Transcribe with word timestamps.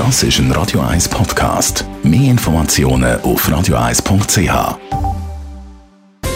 Das 0.00 0.22
ist 0.22 0.38
ein 0.38 0.50
Radio 0.52 0.80
1 0.80 1.10
Podcast. 1.10 1.84
Mehr 2.02 2.30
Informationen 2.30 3.20
auf 3.20 3.46
radio1.ch. 3.46 4.78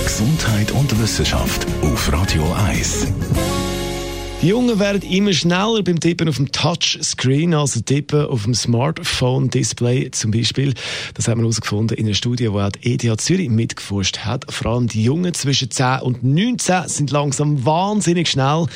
Gesundheit 0.04 0.70
und 0.72 1.00
Wissenschaft 1.00 1.66
auf 1.80 2.12
Radio 2.12 2.44
1. 2.68 3.06
Die 4.42 4.48
Jungen 4.48 4.78
werden 4.78 5.00
immer 5.00 5.32
schneller 5.32 5.82
beim 5.82 5.98
Tippen 5.98 6.28
auf 6.28 6.36
dem 6.36 6.52
Touchscreen, 6.52 7.54
also 7.54 7.80
Tippen 7.80 8.26
auf 8.26 8.42
dem 8.42 8.52
Smartphone-Display 8.52 10.10
zum 10.10 10.32
Beispiel. 10.32 10.74
Das 11.14 11.28
haben 11.28 11.38
wir 11.38 11.44
herausgefunden 11.44 11.96
in 11.96 12.04
einer 12.04 12.14
Studie, 12.14 12.50
die 12.50 12.50
auch 12.50 12.70
die 12.70 12.92
ETH 13.02 13.20
Zürich 13.22 13.48
mitgeforscht 13.48 14.18
hat. 14.18 14.44
Vor 14.52 14.72
allem 14.72 14.88
die 14.88 15.02
Jungen 15.02 15.32
zwischen 15.32 15.70
10 15.70 16.00
und 16.02 16.22
19 16.22 16.88
sind 16.88 17.10
langsam 17.10 17.64
wahnsinnig 17.64 18.28
schnell. 18.28 18.66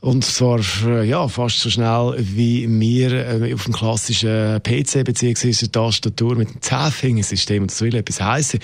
Und 0.00 0.24
zwar 0.24 0.60
äh, 0.86 1.08
ja, 1.08 1.26
fast 1.26 1.58
so 1.58 1.70
schnell 1.70 2.14
wie 2.18 2.68
wir 2.68 3.10
äh, 3.42 3.52
auf 3.52 3.64
dem 3.64 3.74
klassischen 3.74 4.62
PC 4.62 5.04
bzw. 5.04 5.66
Tastatur 5.66 6.36
mit 6.36 6.54
dem 6.54 6.62
Zehnfingersystem. 6.62 7.62
Und 7.62 7.72
das 7.72 7.80
will 7.80 7.96
etwas 7.96 8.20
heißen. 8.20 8.60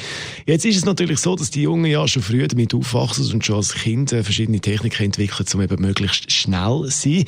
Jetzt 0.47 0.65
ist 0.65 0.77
es 0.77 0.85
natürlich 0.85 1.19
so, 1.19 1.35
dass 1.35 1.51
die 1.51 1.63
Jungen 1.63 1.87
ja 1.87 2.07
schon 2.07 2.23
früh 2.23 2.47
damit 2.47 2.73
aufwachsen 2.73 3.33
und 3.33 3.45
schon 3.45 3.57
als 3.57 3.75
Kind 3.75 4.13
äh, 4.13 4.23
verschiedene 4.23 4.61
Techniken 4.61 5.07
entwickeln, 5.07 5.45
um 5.55 5.61
eben 5.61 5.81
möglichst 5.81 6.31
schnell 6.31 6.85
zu 6.85 6.91
sein. 6.91 7.25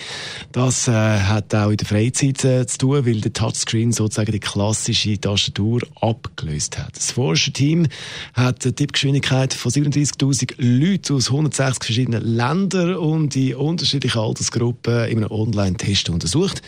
Das 0.52 0.86
äh, 0.86 0.92
hat 0.92 1.52
auch 1.52 1.70
in 1.70 1.76
der 1.76 1.86
Freizeit 1.88 2.44
äh, 2.44 2.64
zu 2.64 2.78
tun, 2.78 3.06
weil 3.06 3.20
der 3.20 3.32
Touchscreen 3.32 3.90
sozusagen 3.90 4.30
die 4.30 4.38
klassische 4.38 5.20
Tastatur 5.20 5.80
abgelöst 6.00 6.78
hat. 6.78 6.96
Das 6.96 7.10
Forscherteam 7.10 7.88
hat 8.34 8.64
eine 8.64 8.72
Tippgeschwindigkeit 8.72 9.52
von 9.52 9.72
37.000 9.72 10.54
Leuten 10.58 11.16
aus 11.16 11.26
160 11.26 11.84
verschiedenen 11.84 12.22
Ländern 12.22 12.94
und 12.94 13.34
die 13.34 13.52
unterschiedlichen 13.52 13.95
unterschiedliche 13.96 14.20
Altersgruppen 14.20 15.08
in 15.08 15.18
einem 15.18 15.30
Online-Test 15.30 16.10
untersucht. 16.10 16.62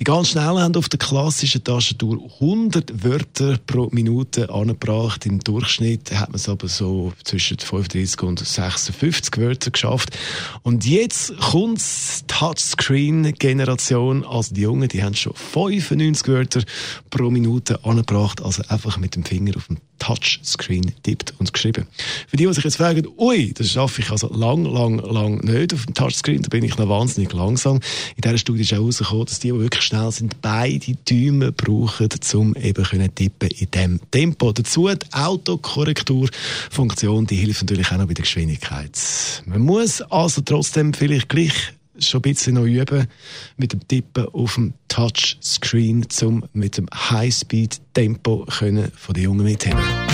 Die 0.00 0.04
ganz 0.04 0.30
Schnellen 0.30 0.58
haben 0.58 0.74
auf 0.74 0.88
der 0.88 0.98
klassischen 0.98 1.62
Tastatur 1.62 2.18
100 2.40 3.04
Wörter 3.04 3.58
pro 3.64 3.88
Minute 3.92 4.50
angebracht. 4.50 5.24
Im 5.24 5.38
Durchschnitt 5.38 6.10
hat 6.18 6.30
man 6.30 6.34
es 6.34 6.48
aber 6.48 6.66
so 6.66 7.12
zwischen 7.22 7.60
35 7.60 8.20
und 8.22 8.40
56 8.40 9.38
Wörter 9.38 9.70
geschafft. 9.70 10.18
Und 10.64 10.84
jetzt 10.84 11.38
kommt 11.38 11.80
die 11.80 12.26
Touchscreen-Generation. 12.26 14.24
Also 14.24 14.52
die 14.52 14.62
Jungen, 14.62 14.88
die 14.88 15.04
haben 15.04 15.14
schon 15.14 15.34
95 15.34 16.26
Wörter 16.26 16.64
pro 17.10 17.30
Minute 17.30 17.84
angebracht. 17.84 18.42
Also 18.42 18.64
einfach 18.66 18.96
mit 18.96 19.14
dem 19.14 19.24
Finger 19.24 19.56
auf 19.56 19.68
dem 19.68 19.76
Touchscreen 19.98 20.92
tippt 21.02 21.34
und 21.38 21.52
geschrieben. 21.52 21.86
Für 22.28 22.36
die, 22.36 22.46
die 22.46 22.52
sich 22.52 22.64
jetzt 22.64 22.76
fragen, 22.76 23.06
ui, 23.16 23.52
das 23.54 23.70
schaffe 23.70 24.02
ich 24.02 24.10
also 24.10 24.28
lang, 24.28 24.64
lang, 24.64 24.98
lang 24.98 25.38
nicht 25.44 25.72
auf 25.72 25.86
dem 25.86 25.94
Touchscreen, 25.94 26.42
da 26.42 26.48
bin 26.48 26.64
ich 26.64 26.76
noch 26.76 26.88
wahnsinnig 26.88 27.32
langsam. 27.32 27.76
In 28.16 28.22
dieser 28.22 28.38
Studie 28.38 28.62
ist 28.62 28.72
auch 28.72 28.78
herausgekommen, 28.78 29.26
dass 29.26 29.38
die, 29.38 29.52
die 29.52 29.58
wirklich 29.58 29.83
schnell 29.84 30.10
sind, 30.10 30.42
beide 30.42 30.96
Däume 31.08 31.52
brauchen, 31.52 32.08
um 32.34 32.56
eben 32.56 32.84
können 32.84 33.14
tippen 33.14 33.50
in 33.50 33.70
diesem 33.70 34.00
Tempo. 34.10 34.50
Dazu 34.52 34.88
die 34.88 35.06
Autokorrekturfunktion, 35.12 37.26
die 37.26 37.36
hilft 37.36 37.62
natürlich 37.62 37.92
auch 37.92 37.98
noch 37.98 38.06
bei 38.06 38.14
der 38.14 38.24
Geschwindigkeit. 38.24 38.98
Man 39.46 39.60
muss 39.60 40.02
also 40.02 40.40
trotzdem 40.40 40.92
vielleicht 40.94 41.28
gleich 41.28 41.52
schon 41.98 42.18
ein 42.18 42.22
bisschen 42.22 42.54
noch 42.54 42.64
üben 42.64 43.06
mit 43.56 43.72
dem 43.72 43.86
Tippen 43.86 44.26
auf 44.26 44.54
dem 44.54 44.74
Touchscreen, 44.88 46.04
um 46.22 46.44
mit 46.52 46.76
dem 46.76 46.88
Highspeed-Tempo 46.92 48.46
von 48.48 48.90
den 49.14 49.22
Jungen 49.22 49.44
mitzunehmen. 49.44 50.13